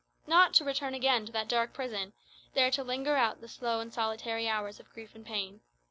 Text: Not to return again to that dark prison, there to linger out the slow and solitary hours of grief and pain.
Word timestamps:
Not 0.25 0.55
to 0.55 0.63
return 0.63 0.95
again 0.95 1.27
to 1.27 1.31
that 1.33 1.47
dark 1.47 1.73
prison, 1.73 2.13
there 2.55 2.71
to 2.71 2.83
linger 2.83 3.17
out 3.17 3.39
the 3.39 3.47
slow 3.47 3.81
and 3.81 3.93
solitary 3.93 4.49
hours 4.49 4.79
of 4.79 4.89
grief 4.91 5.13
and 5.13 5.23
pain. 5.23 5.61